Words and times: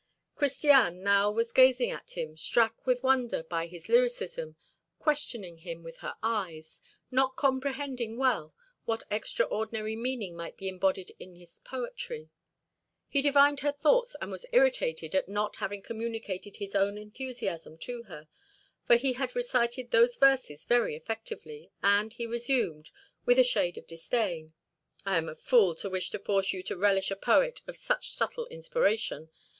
Christiane 0.33 1.03
now 1.03 1.29
was 1.29 1.51
gazing 1.51 1.91
at 1.91 2.17
him, 2.17 2.35
struck 2.35 2.87
with 2.87 3.03
wonder 3.03 3.43
by 3.43 3.67
his 3.67 3.87
lyricism, 3.87 4.55
questioning 4.97 5.57
him 5.59 5.83
with 5.83 5.97
her 5.97 6.15
eyes, 6.23 6.81
not 7.11 7.35
comprehending 7.35 8.17
well 8.17 8.51
what 8.85 9.03
extraordinary 9.11 9.95
meaning 9.95 10.35
might 10.35 10.57
be 10.57 10.67
embodied 10.67 11.11
in 11.19 11.35
this 11.35 11.59
poetry. 11.63 12.31
He 13.09 13.21
divined 13.21 13.59
her 13.59 13.71
thoughts, 13.71 14.15
and 14.19 14.31
was 14.31 14.47
irritated 14.51 15.13
at 15.13 15.29
not 15.29 15.57
having 15.57 15.83
communicated 15.83 16.55
his 16.55 16.73
own 16.73 16.97
enthusiasm 16.97 17.77
to 17.81 18.01
her, 18.05 18.27
for 18.83 18.95
he 18.95 19.13
had 19.13 19.35
recited 19.35 19.91
those 19.91 20.15
verses 20.15 20.65
very 20.65 20.95
effectively, 20.95 21.69
and 21.83 22.11
he 22.13 22.25
resumed, 22.25 22.89
with 23.27 23.37
a 23.37 23.43
shade 23.43 23.77
of 23.77 23.85
disdain: 23.85 24.53
"I 25.05 25.19
am 25.19 25.29
a 25.29 25.35
fool 25.35 25.75
to 25.75 25.91
wish 25.91 26.09
to 26.09 26.17
force 26.17 26.53
you 26.53 26.63
to 26.63 26.75
relish 26.75 27.11
a 27.11 27.15
poet 27.15 27.61
of 27.67 27.77
such 27.77 28.09
subtle 28.09 28.47
inspiration. 28.47 29.29